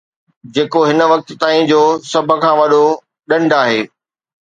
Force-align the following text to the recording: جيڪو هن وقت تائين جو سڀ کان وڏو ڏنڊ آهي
جيڪو 0.53 0.79
هن 0.89 1.01
وقت 1.11 1.27
تائين 1.41 1.63
جو 1.71 1.81
سڀ 2.11 2.29
کان 2.43 2.53
وڏو 2.61 2.85
ڏنڊ 3.29 3.49
آهي 3.63 3.81